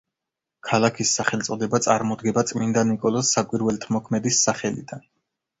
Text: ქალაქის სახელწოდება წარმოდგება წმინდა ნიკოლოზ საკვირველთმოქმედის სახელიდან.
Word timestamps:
ქალაქის 0.69 1.11
სახელწოდება 1.19 1.81
წარმოდგება 1.87 2.45
წმინდა 2.53 2.85
ნიკოლოზ 2.93 3.33
საკვირველთმოქმედის 3.37 4.45
სახელიდან. 4.49 5.07